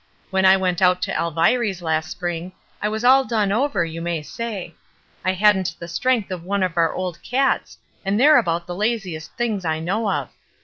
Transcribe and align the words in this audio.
When 0.31 0.45
I 0.47 0.57
went 0.57 0.81
out 0.81 1.03
to 1.03 1.13
Alviry's 1.13 1.83
last 1.83 2.09
spring, 2.09 2.53
I 2.81 2.89
was 2.89 3.03
all 3.05 3.23
done 3.23 3.51
over, 3.51 3.85
you 3.85 4.01
may 4.01 4.23
say. 4.23 4.73
I 5.23 5.33
hadn't 5.33 5.75
the 5.77 5.87
strength 5.87 6.31
of 6.31 6.43
one 6.43 6.63
of 6.63 6.75
our 6.75 6.91
old 6.91 7.21
cats, 7.21 7.77
and 8.03 8.19
they're 8.19 8.39
about 8.39 8.65
the 8.65 8.73
laziest 8.73 9.31
things 9.37 9.63
I 9.63 9.79
know 9.79 10.09
of. 10.09 10.29